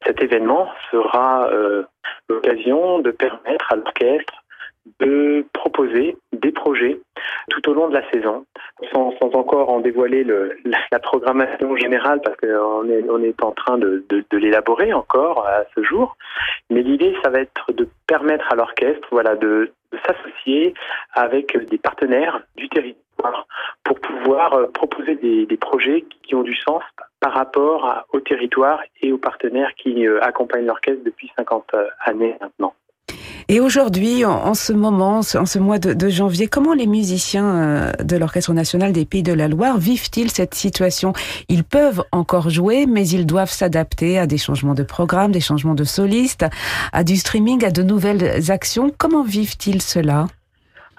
Cet 0.06 0.22
événement 0.22 0.68
sera 0.92 1.48
euh, 1.48 1.84
l'occasion 2.28 3.00
de 3.00 3.12
permettre 3.12 3.72
à 3.72 3.78
l'orchestre 3.78 4.37
de 5.00 5.46
proposer 5.54 6.18
des 6.34 6.52
projets 6.52 7.00
tout 7.50 7.70
au 7.70 7.74
long 7.74 7.88
de 7.88 7.94
la 7.94 8.10
saison, 8.12 8.46
sans, 8.92 9.14
encore 9.22 9.70
en 9.70 9.80
dévoiler 9.80 10.24
le, 10.24 10.58
la, 10.92 11.00
programmation 11.00 11.76
générale, 11.76 12.22
parce 12.24 12.38
qu'on 12.38 12.90
est, 12.90 13.44
en 13.44 13.52
train 13.52 13.78
de, 13.78 14.04
l'élaborer 14.32 14.94
encore 14.94 15.46
à 15.48 15.64
ce 15.76 15.84
jour. 15.84 16.18
Mais 16.70 16.82
l'idée, 16.82 17.16
ça 17.24 17.30
va 17.30 17.40
être 17.40 17.72
de 17.74 17.88
permettre 18.08 18.46
à 18.52 18.56
l'orchestre 18.56 19.08
voilà, 19.12 19.36
de, 19.36 19.72
s'associer 20.06 20.74
avec 21.14 21.58
des 21.70 21.78
partenaires 21.78 22.42
du 22.58 22.68
territoire 22.70 23.48
pour 23.84 24.00
pouvoir 24.00 24.70
proposer 24.74 25.16
des, 25.16 25.58
projets 25.58 26.06
qui 26.24 26.36
ont 26.36 26.44
du 26.44 26.56
sens 26.56 26.84
par 27.20 27.34
rapport 27.34 28.06
au 28.14 28.20
territoire 28.20 28.82
et 29.02 29.12
aux 29.12 29.18
partenaires 29.18 29.74
qui 29.76 30.06
euh, 30.06 30.22
accompagnent 30.22 30.66
l'orchestre 30.66 31.04
depuis 31.04 31.32
50 31.36 31.72
années 32.06 32.36
maintenant. 32.40 32.74
Et 33.50 33.62
aujourd'hui, 33.62 34.26
en, 34.26 34.54
ce 34.54 34.74
moment, 34.74 35.20
en 35.20 35.46
ce 35.46 35.58
mois 35.58 35.80
de, 35.80 36.10
janvier, 36.10 36.48
comment 36.48 36.74
les 36.74 36.86
musiciens 36.86 37.48
euh, 37.48 37.92
de 38.04 38.18
l'Orchestre 38.18 38.52
national 38.52 38.92
des 38.92 39.06
Pays 39.06 39.24
de 39.24 39.32
la 39.32 39.48
Loire 39.48 39.78
vivent-ils 39.78 40.30
cette 40.30 40.54
situation? 40.54 41.14
Ils 41.48 41.64
peuvent 41.64 42.04
encore 42.12 42.50
jouer, 42.50 42.86
mais 42.88 43.08
ils 43.08 43.26
doivent 43.26 43.50
s'adapter 43.50 44.20
à 44.20 44.28
des 44.28 44.38
changements 44.38 44.74
de 44.74 44.84
programme, 44.84 45.32
des 45.32 45.40
changements 45.40 45.76
de 45.76 45.86
solistes, 45.86 46.46
à 46.92 47.06
du 47.06 47.16
streaming, 47.16 47.64
à 47.64 47.72
de 47.72 47.84
nouvelles 47.84 48.52
actions. 48.52 48.92
Comment 48.98 49.24
vivent-ils 49.24 49.82
cela? 49.82 50.26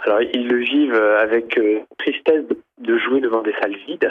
Alors, 0.06 0.22
ils 0.22 0.48
le 0.48 0.56
vivent 0.56 1.02
avec 1.20 1.58
euh, 1.58 1.80
tristesse 1.98 2.44
de 2.80 2.98
jouer 2.98 3.20
devant 3.20 3.42
des 3.42 3.52
salles 3.60 3.76
vides. 3.86 4.10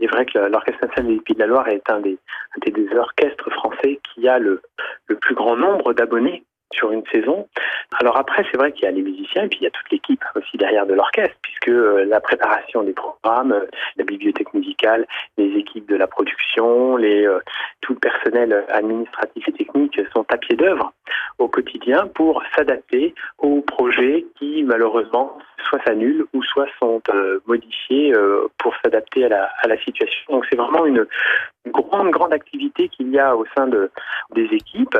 C'est 0.00 0.08
vrai 0.08 0.26
que 0.26 0.38
l'Orchestre 0.38 0.88
national 0.88 1.14
des 1.14 1.20
Pays 1.20 1.36
de 1.36 1.40
la 1.40 1.46
Loire 1.46 1.68
est 1.68 1.88
un 1.88 2.00
des, 2.00 2.18
un 2.56 2.70
des 2.72 2.96
orchestres 2.96 3.50
français 3.52 4.00
qui 4.02 4.26
a 4.26 4.40
le, 4.40 4.60
le 5.06 5.14
plus 5.16 5.36
grand 5.36 5.56
nombre 5.56 5.94
d'abonnés 5.94 6.42
sur 6.74 6.92
une 6.92 7.04
saison. 7.12 7.48
Alors 8.00 8.16
après, 8.16 8.44
c'est 8.50 8.56
vrai 8.56 8.72
qu'il 8.72 8.84
y 8.84 8.88
a 8.88 8.90
les 8.90 9.02
musiciens 9.02 9.44
et 9.44 9.48
puis 9.48 9.58
il 9.60 9.64
y 9.64 9.66
a 9.66 9.70
toute 9.70 9.90
l'équipe 9.90 10.22
aussi 10.34 10.56
derrière 10.56 10.86
de 10.86 10.94
l'orchestre, 10.94 11.36
puisque 11.42 11.68
euh, 11.68 12.04
la 12.04 12.20
préparation 12.20 12.82
des 12.82 12.92
programmes, 12.92 13.52
euh, 13.52 13.66
la 13.96 14.04
bibliothèque 14.04 14.52
musicale, 14.54 15.06
les 15.38 15.56
équipes 15.58 15.88
de 15.88 15.96
la 15.96 16.06
production, 16.06 16.96
les, 16.96 17.26
euh, 17.26 17.38
tout 17.80 17.94
le 17.94 17.98
personnel 18.00 18.64
administratif 18.68 19.48
et 19.48 19.52
technique 19.52 20.00
sont 20.12 20.26
à 20.30 20.36
pied 20.36 20.56
d'œuvre 20.56 20.92
au 21.38 21.48
quotidien 21.48 22.08
pour 22.14 22.42
s'adapter 22.56 23.14
aux 23.38 23.60
projets 23.60 24.26
qui 24.38 24.62
malheureusement 24.64 25.38
soit 25.68 25.82
s'annulent 25.84 26.26
ou 26.34 26.42
soit 26.42 26.66
sont 26.78 27.00
modifiés 27.46 28.12
pour 28.58 28.74
s'adapter 28.82 29.24
à 29.24 29.28
la, 29.28 29.50
à 29.62 29.68
la 29.68 29.78
situation. 29.78 30.24
Donc 30.28 30.44
c'est 30.50 30.56
vraiment 30.56 30.84
une, 30.84 31.06
grande 31.66 32.10
grande 32.10 32.32
activité 32.32 32.88
qu'il 32.88 33.10
y 33.10 33.18
a 33.18 33.36
au 33.36 33.44
sein 33.56 33.66
de 33.66 33.90
des 34.34 34.44
équipes. 34.52 34.98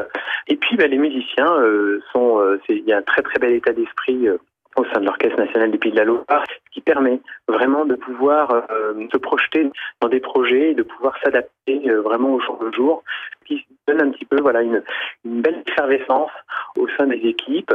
Et 0.49 0.57
puis 0.57 0.77
ben, 0.77 0.91
les 0.91 0.99
musiciens 0.99 1.53
euh, 1.59 2.01
sont, 2.13 2.59
il 2.69 2.85
y 2.85 2.93
a 2.93 2.99
un 2.99 3.03
très 3.03 3.23
très 3.23 3.39
bel 3.39 3.53
état 3.53 3.73
d'esprit 3.73 4.29
au 4.77 4.85
sein 4.87 5.01
de 5.01 5.07
l'Orchestre 5.07 5.39
national 5.39 5.71
des 5.71 5.79
Pays 5.79 5.93
de 5.93 5.97
la 5.97 6.05
Loire, 6.05 6.45
qui 6.73 6.81
permet 6.81 7.21
vraiment 7.49 7.85
de 7.85 7.95
pouvoir 7.95 8.51
euh, 8.71 9.07
se 9.13 9.19
projeter 9.19 9.71
dans 10.01 10.09
des 10.09 10.21
projets 10.21 10.71
et 10.71 10.75
de 10.75 10.83
pouvoir 10.83 11.15
s'adapter 11.23 11.89
euh, 11.89 12.01
vraiment 12.01 12.35
au 12.35 12.41
jour 12.41 12.59
le 12.61 12.73
jour, 12.73 13.05
qui 13.47 13.65
donne 13.87 14.01
un 14.01 14.11
petit 14.11 14.25
peu 14.25 14.41
voilà 14.41 14.63
une, 14.63 14.83
une, 15.25 15.43
belle 15.43 15.63
effervescence 15.67 16.31
au 16.77 16.89
sein 16.97 17.07
des 17.07 17.21
équipes, 17.25 17.75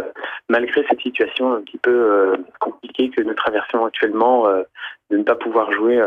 malgré 0.49 0.83
cette 0.89 1.01
situation 1.01 1.53
un 1.53 1.61
petit 1.61 1.77
peu 1.77 1.91
euh, 1.91 2.35
compliquée 2.59 3.09
que 3.09 3.21
nous 3.21 3.33
traversons 3.33 3.85
actuellement 3.85 4.47
de 5.09 5.17
ne 5.17 5.23
pas 5.23 5.35
pouvoir 5.35 5.71
jouer 5.71 6.03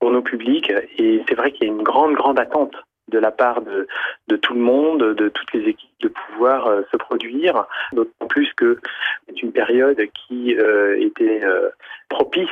pour 0.00 0.10
nos 0.10 0.22
publics. 0.22 0.72
Et 0.98 1.22
c'est 1.28 1.34
vrai 1.34 1.52
qu'il 1.52 1.68
y 1.68 1.70
a 1.70 1.72
une 1.72 1.82
grande, 1.82 2.14
grande 2.14 2.40
attente 2.40 2.74
de 3.08 3.18
la 3.18 3.30
part 3.30 3.60
de, 3.62 3.86
de 4.28 4.36
tout 4.36 4.54
le 4.54 4.60
monde, 4.60 5.14
de 5.14 5.28
toutes 5.28 5.52
les 5.52 5.68
équipes, 5.68 5.90
de 6.00 6.08
pouvoir 6.08 6.66
euh, 6.66 6.82
se 6.90 6.96
produire, 6.96 7.66
d'autant 7.92 8.26
plus 8.28 8.52
que 8.54 8.78
c'est 9.26 9.42
une 9.42 9.52
période 9.52 10.00
qui 10.14 10.56
euh, 10.56 10.98
était 11.00 11.44
euh, 11.44 11.70
propice 12.08 12.48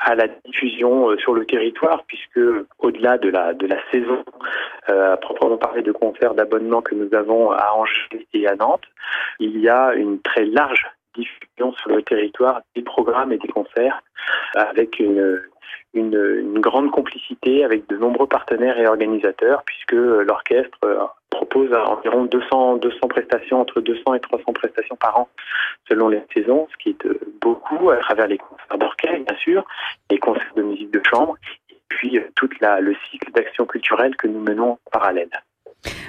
à 0.00 0.14
la 0.14 0.26
diffusion 0.44 1.16
sur 1.18 1.32
le 1.32 1.46
territoire, 1.46 2.04
puisque 2.06 2.40
au-delà 2.80 3.18
de 3.18 3.28
la 3.28 3.54
de 3.54 3.66
la 3.68 3.78
saison, 3.92 4.24
à 4.88 5.16
proprement 5.16 5.56
parler 5.58 5.82
de 5.82 5.92
concerts 5.92 6.34
d'abonnement 6.34 6.82
que 6.82 6.96
nous 6.96 7.14
avons 7.14 7.52
à 7.52 7.72
Angers 7.76 8.26
et 8.34 8.48
à 8.48 8.56
Nantes, 8.56 8.82
il 9.38 9.60
y 9.60 9.68
a 9.68 9.94
une 9.94 10.20
très 10.20 10.44
large 10.44 10.84
diffusion 11.14 11.72
sur 11.74 11.90
le 11.90 12.02
territoire 12.02 12.60
des 12.74 12.82
programmes 12.82 13.32
et 13.32 13.38
des 13.38 13.48
concerts 13.48 14.02
avec 14.54 14.98
une, 14.98 15.42
une, 15.94 16.14
une, 16.14 16.60
grande 16.60 16.90
complicité 16.90 17.64
avec 17.64 17.88
de 17.88 17.96
nombreux 17.96 18.26
partenaires 18.26 18.78
et 18.78 18.86
organisateurs, 18.86 19.62
puisque 19.64 19.92
l'orchestre 19.92 20.78
propose 21.30 21.72
environ 21.74 22.24
200, 22.24 22.76
200 22.76 23.08
prestations, 23.08 23.60
entre 23.60 23.80
200 23.80 24.14
et 24.14 24.20
300 24.20 24.52
prestations 24.52 24.96
par 24.96 25.18
an 25.18 25.28
selon 25.88 26.08
les 26.08 26.22
saisons, 26.32 26.68
ce 26.70 26.76
qui 26.76 26.90
est 26.90 27.06
euh, 27.06 27.18
beaucoup 27.40 27.90
à 27.90 27.96
travers 27.96 28.26
les 28.26 28.38
concerts 28.38 28.78
d'orchestre, 28.78 29.24
bien 29.26 29.36
sûr, 29.38 29.64
les 30.10 30.18
concerts 30.18 30.54
de 30.54 30.62
musique 30.62 30.90
de 30.90 31.02
chambre, 31.04 31.36
et 31.70 31.78
puis 31.88 32.18
euh, 32.18 32.28
tout 32.36 32.48
le 32.60 32.94
cycle 33.10 33.32
d'action 33.32 33.66
culturelle 33.66 34.16
que 34.16 34.28
nous 34.28 34.40
menons 34.40 34.72
en 34.72 34.90
parallèle. 34.90 35.30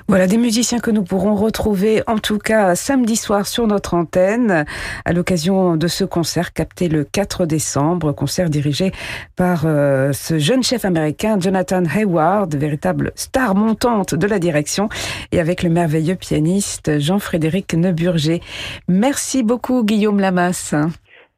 Voilà 0.07 0.27
des 0.27 0.37
musiciens 0.37 0.79
que 0.79 0.91
nous 0.91 1.03
pourrons 1.03 1.33
retrouver 1.33 2.03
en 2.07 2.17
tout 2.17 2.37
cas 2.37 2.75
samedi 2.75 3.15
soir 3.15 3.47
sur 3.47 3.67
notre 3.67 3.93
antenne 3.93 4.65
à 5.05 5.13
l'occasion 5.13 5.75
de 5.77 5.87
ce 5.87 6.03
concert 6.03 6.53
capté 6.53 6.89
le 6.89 7.03
4 7.03 7.45
décembre, 7.45 8.11
concert 8.11 8.49
dirigé 8.49 8.91
par 9.35 9.63
euh, 9.65 10.11
ce 10.13 10.37
jeune 10.37 10.61
chef 10.61 10.85
américain 10.85 11.37
Jonathan 11.39 11.83
Hayward, 11.85 12.53
véritable 12.53 13.11
star 13.15 13.55
montante 13.55 14.13
de 14.13 14.27
la 14.27 14.39
direction 14.39 14.89
et 15.31 15.39
avec 15.39 15.63
le 15.63 15.69
merveilleux 15.69 16.15
pianiste 16.15 16.99
Jean-Frédéric 16.99 17.73
Neuburger. 17.73 18.41
Merci 18.87 19.41
beaucoup 19.41 19.83
Guillaume 19.83 20.19
Lamas. 20.19 20.75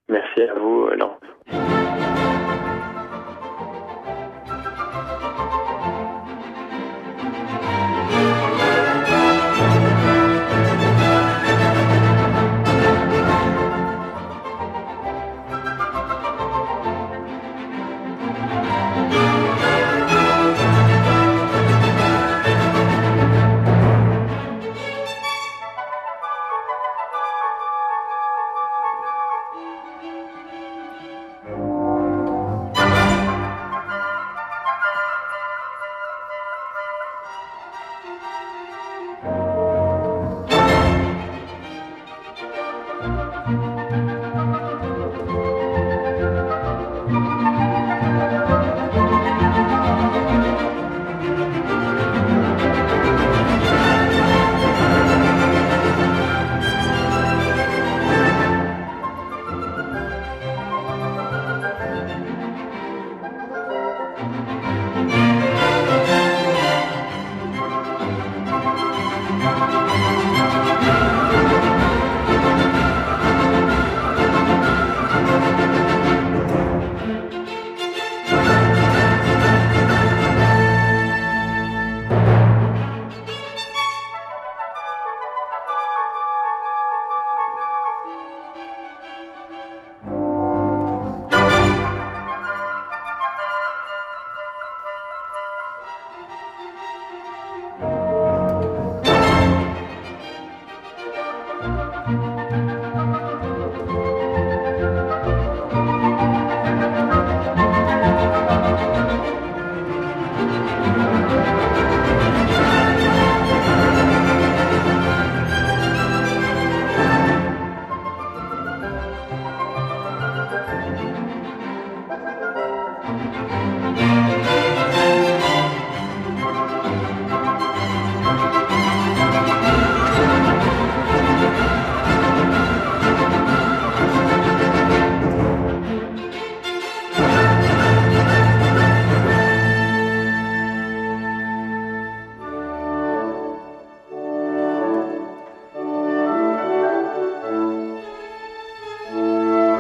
Merci 0.10 0.42
à 0.42 0.60
vous 0.60 0.88
Laurent. 0.98 1.20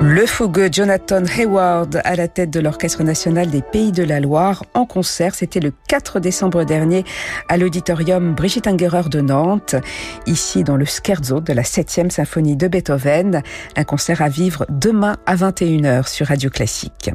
Le 0.01 0.25
fougueux 0.25 0.69
Jonathan 0.71 1.23
Hayward 1.25 2.01
à 2.03 2.15
la 2.15 2.27
tête 2.27 2.49
de 2.49 2.59
l'Orchestre 2.59 3.03
national 3.03 3.49
des 3.49 3.61
Pays 3.61 3.91
de 3.91 4.03
la 4.03 4.19
Loire 4.19 4.63
en 4.73 4.85
concert. 4.85 5.33
C'était 5.33 5.59
le 5.59 5.71
4 5.87 6.19
décembre 6.19 6.63
dernier 6.63 7.05
à 7.47 7.57
l'auditorium 7.57 8.35
Brigitte 8.35 8.67
Ingerer 8.67 9.09
de 9.09 9.21
Nantes, 9.21 9.75
ici 10.27 10.63
dans 10.63 10.75
le 10.75 10.85
scherzo 10.85 11.39
de 11.39 11.53
la 11.53 11.63
7e 11.63 12.09
symphonie 12.09 12.57
de 12.57 12.67
Beethoven. 12.67 13.41
Un 13.75 13.83
concert 13.83 14.21
à 14.21 14.29
vivre 14.29 14.65
demain 14.69 15.15
à 15.25 15.35
21h 15.35 16.07
sur 16.07 16.27
Radio 16.27 16.49
Classique. 16.49 17.11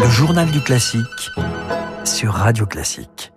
Le 0.00 0.08
journal 0.08 0.50
du 0.50 0.60
classique 0.60 1.30
sur 2.04 2.32
Radio 2.32 2.66
Classique. 2.66 3.33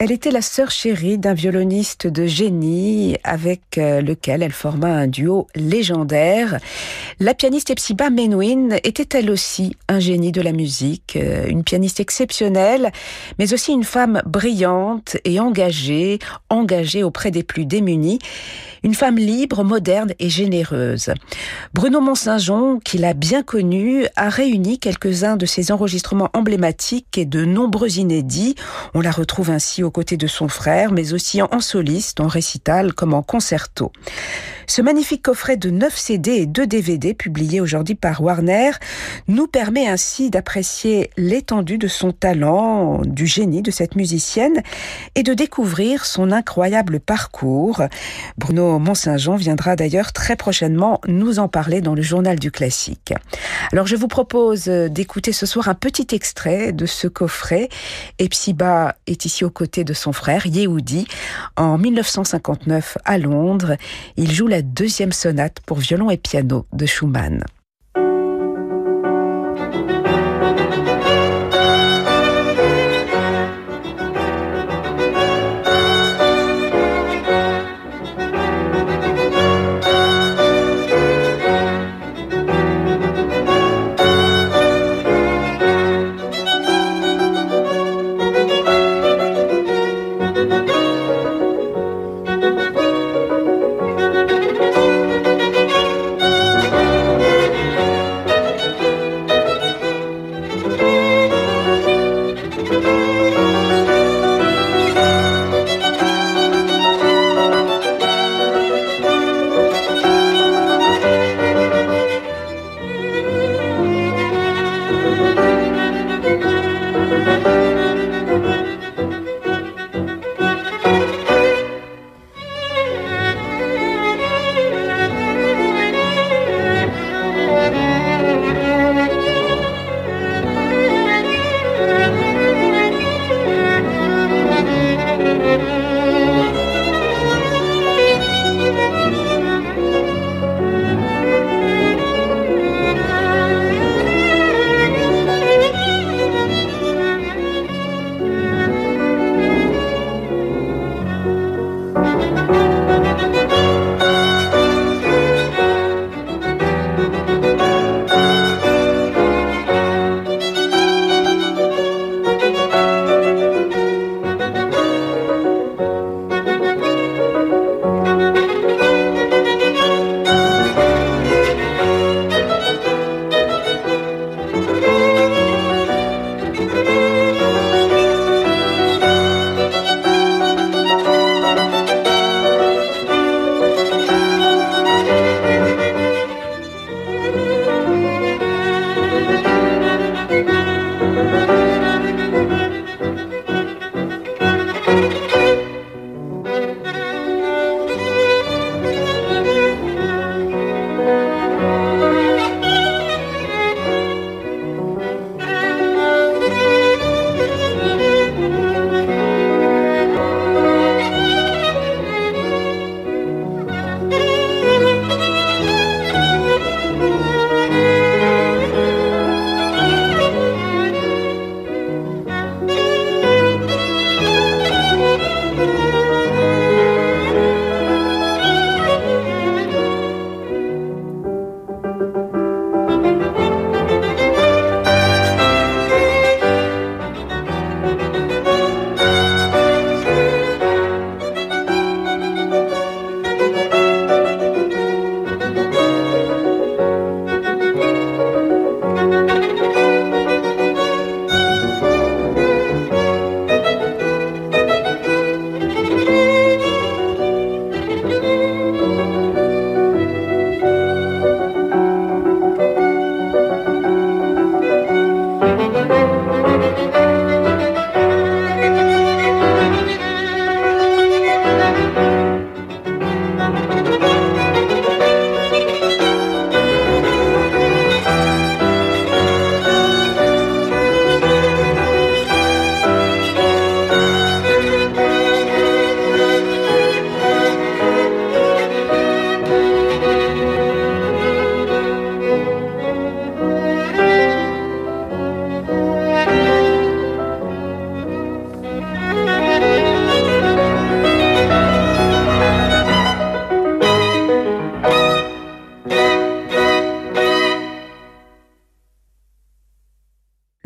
Elle 0.00 0.12
était 0.12 0.30
la 0.30 0.42
sœur 0.42 0.70
chérie 0.70 1.18
d'un 1.18 1.34
violoniste 1.34 2.06
de 2.06 2.24
génie 2.24 3.16
avec 3.24 3.78
euh, 3.78 4.00
lequel 4.00 4.44
elle 4.44 4.52
forma 4.52 4.86
un 4.86 5.08
duo 5.08 5.48
légendaire. 5.56 6.60
La 7.18 7.34
pianiste 7.34 7.70
Epsiba 7.70 8.08
Menuhin 8.08 8.76
était 8.84 9.18
elle 9.18 9.28
aussi 9.28 9.74
un 9.88 9.98
génie 9.98 10.30
de 10.30 10.40
la 10.40 10.52
musique, 10.52 11.16
euh, 11.16 11.48
une 11.48 11.64
pianiste 11.64 11.98
exceptionnelle, 11.98 12.92
mais 13.40 13.52
aussi 13.52 13.72
une 13.72 13.82
femme 13.82 14.22
brillante 14.24 15.16
et 15.24 15.40
engagée, 15.40 16.20
engagée 16.48 17.02
auprès 17.02 17.32
des 17.32 17.42
plus 17.42 17.66
démunis, 17.66 18.20
une 18.84 18.94
femme 18.94 19.16
libre, 19.16 19.64
moderne 19.64 20.12
et 20.20 20.30
généreuse. 20.30 21.10
Bruno 21.74 22.00
Mont-Saint-Jean, 22.00 22.78
qui 22.78 22.98
l'a 22.98 23.14
bien 23.14 23.42
connue, 23.42 24.06
a 24.14 24.28
réuni 24.28 24.78
quelques-uns 24.78 25.36
de 25.36 25.44
ses 25.44 25.72
enregistrements 25.72 26.30
emblématiques 26.34 27.18
et 27.18 27.24
de 27.24 27.44
nombreux 27.44 27.98
inédits. 27.98 28.54
On 28.94 29.00
la 29.00 29.10
retrouve 29.10 29.50
ainsi 29.50 29.82
aux 29.88 29.90
côtés 29.90 30.18
de 30.18 30.26
son 30.26 30.48
frère, 30.48 30.92
mais 30.92 31.14
aussi 31.14 31.40
en 31.40 31.60
soliste, 31.60 32.20
en 32.20 32.28
récital 32.28 32.92
comme 32.92 33.14
en 33.14 33.22
concerto. 33.22 33.90
Ce 34.70 34.82
magnifique 34.82 35.22
coffret 35.22 35.56
de 35.56 35.70
9 35.70 35.96
CD 35.96 36.30
et 36.32 36.46
2 36.46 36.66
DVD 36.66 37.14
publié 37.14 37.62
aujourd'hui 37.62 37.94
par 37.94 38.20
Warner 38.20 38.72
nous 39.26 39.46
permet 39.46 39.88
ainsi 39.88 40.28
d'apprécier 40.28 41.08
l'étendue 41.16 41.78
de 41.78 41.88
son 41.88 42.12
talent, 42.12 43.00
du 43.00 43.26
génie 43.26 43.62
de 43.62 43.70
cette 43.70 43.96
musicienne 43.96 44.62
et 45.14 45.22
de 45.22 45.32
découvrir 45.32 46.04
son 46.04 46.30
incroyable 46.32 47.00
parcours. 47.00 47.82
Bruno 48.36 48.78
Mont-Saint-Jean 48.78 49.36
viendra 49.36 49.74
d'ailleurs 49.74 50.12
très 50.12 50.36
prochainement 50.36 51.00
nous 51.08 51.38
en 51.38 51.48
parler 51.48 51.80
dans 51.80 51.94
le 51.94 52.02
journal 52.02 52.38
du 52.38 52.50
classique. 52.50 53.14
Alors 53.72 53.86
je 53.86 53.96
vous 53.96 54.06
propose 54.06 54.64
d'écouter 54.64 55.32
ce 55.32 55.46
soir 55.46 55.68
un 55.68 55.74
petit 55.74 56.14
extrait 56.14 56.72
de 56.72 56.84
ce 56.84 57.08
coffret. 57.08 57.70
Epsiba 58.18 58.96
est 59.06 59.24
ici 59.24 59.46
aux 59.46 59.50
côtés 59.50 59.84
de 59.84 59.94
son 59.94 60.12
frère 60.12 60.46
Yehudi. 60.46 61.08
En 61.56 61.78
1959 61.78 62.98
à 63.06 63.16
Londres, 63.16 63.76
il 64.18 64.30
joue 64.30 64.46
la 64.46 64.57
deuxième 64.62 65.12
sonate 65.12 65.60
pour 65.66 65.78
violon 65.78 66.10
et 66.10 66.16
piano 66.16 66.66
de 66.72 66.86
Schumann. 66.86 67.44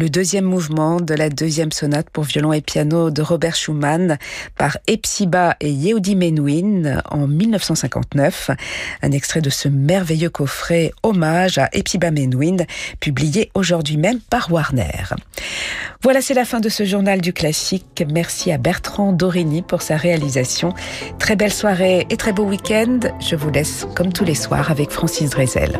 Deuxième 0.09 0.45
mouvement 0.45 1.01
de 1.01 1.15
la 1.15 1.29
deuxième 1.29 1.73
sonate 1.73 2.09
pour 2.11 2.25
violon 2.25 2.53
et 2.53 2.61
piano 2.61 3.11
de 3.11 3.23
Robert 3.23 3.55
Schumann 3.55 4.19
par 4.57 4.79
Epsiba 4.87 5.57
et 5.61 5.71
Yehudi 5.71 6.17
Menuhin 6.17 7.03
en 7.11 7.27
1959. 7.27 8.51
Un 9.03 9.13
extrait 9.13 9.41
de 9.41 9.51
ce 9.51 9.69
merveilleux 9.69 10.31
coffret 10.31 10.93
hommage 11.03 11.59
à 11.59 11.69
Epsiba 11.73 12.11
Menuhin 12.11 12.57
publié 13.01 13.51
aujourd'hui 13.55 13.97
même 13.97 14.21
par 14.21 14.53
Warner. 14.53 15.15
Voilà, 16.03 16.21
c'est 16.21 16.35
la 16.35 16.45
fin 16.45 16.61
de 16.61 16.69
ce 16.69 16.85
journal 16.85 17.21
du 17.21 17.33
classique. 17.33 18.05
Merci 18.11 18.51
à 18.51 18.59
Bertrand 18.59 19.13
Dorigny 19.13 19.63
pour 19.63 19.83
sa 19.83 19.97
réalisation. 19.97 20.75
Très 21.19 21.37
belle 21.37 21.53
soirée 21.53 22.07
et 22.11 22.17
très 22.17 22.33
beau 22.33 22.45
week-end. 22.45 23.01
Je 23.21 23.37
vous 23.37 23.51
laisse 23.51 23.87
comme 23.95 24.13
tous 24.13 24.25
les 24.25 24.35
soirs 24.35 24.71
avec 24.71 24.91
Francis 24.91 25.31
Drezel. 25.31 25.79